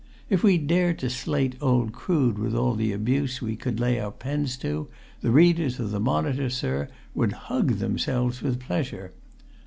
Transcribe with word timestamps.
If 0.31 0.41
we 0.41 0.57
dared 0.57 0.97
to 0.97 1.11
slate 1.11 1.53
old 1.61 1.93
Crood 1.93 2.39
with 2.39 2.55
all 2.55 2.73
the 2.73 2.91
abuse 2.91 3.39
we 3.39 3.55
could 3.55 3.79
lay 3.79 3.99
our 3.99 4.09
pens 4.11 4.57
to, 4.57 4.87
the 5.21 5.29
readers 5.29 5.79
of 5.79 5.91
the 5.91 5.99
Monitor, 5.99 6.49
sir, 6.49 6.89
would 7.13 7.33
hug 7.33 7.73
themselves 7.73 8.41
with 8.41 8.59
pleasure. 8.59 9.11